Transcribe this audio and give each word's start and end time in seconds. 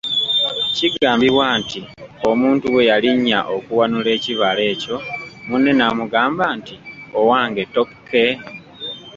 Kigambibwa 0.75 1.45
nti 1.59 1.79
omuntu 2.29 2.65
bwe 2.69 2.87
yalinnya 2.91 3.39
okuwanula 3.55 4.09
ekibala 4.17 4.61
ekyo 4.73 4.97
munne 5.47 5.71
n’amugamba 5.75 6.43
nti, 6.57 6.75
“Owange 7.19 7.61
ttokke?῎ 7.67 8.33